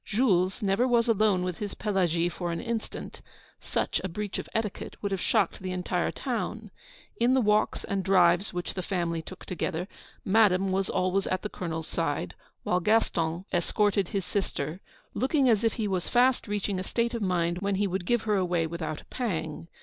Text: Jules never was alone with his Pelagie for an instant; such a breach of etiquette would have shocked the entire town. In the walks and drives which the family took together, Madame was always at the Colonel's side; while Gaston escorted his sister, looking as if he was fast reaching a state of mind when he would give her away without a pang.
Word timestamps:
Jules 0.03 0.63
never 0.63 0.87
was 0.87 1.07
alone 1.07 1.43
with 1.43 1.59
his 1.59 1.75
Pelagie 1.75 2.27
for 2.27 2.51
an 2.51 2.59
instant; 2.59 3.21
such 3.59 4.01
a 4.03 4.09
breach 4.09 4.39
of 4.39 4.49
etiquette 4.51 4.95
would 5.03 5.11
have 5.11 5.21
shocked 5.21 5.59
the 5.61 5.71
entire 5.71 6.09
town. 6.09 6.71
In 7.17 7.35
the 7.35 7.39
walks 7.39 7.83
and 7.83 8.03
drives 8.03 8.51
which 8.51 8.73
the 8.73 8.81
family 8.81 9.21
took 9.21 9.45
together, 9.45 9.87
Madame 10.25 10.71
was 10.71 10.89
always 10.89 11.27
at 11.27 11.43
the 11.43 11.49
Colonel's 11.49 11.85
side; 11.87 12.33
while 12.63 12.79
Gaston 12.79 13.45
escorted 13.53 14.07
his 14.07 14.25
sister, 14.25 14.81
looking 15.13 15.47
as 15.47 15.63
if 15.63 15.73
he 15.73 15.87
was 15.87 16.09
fast 16.09 16.47
reaching 16.47 16.79
a 16.79 16.83
state 16.83 17.13
of 17.13 17.21
mind 17.21 17.59
when 17.59 17.75
he 17.75 17.85
would 17.85 18.07
give 18.07 18.23
her 18.23 18.37
away 18.37 18.65
without 18.65 19.01
a 19.01 19.05
pang. 19.05 19.67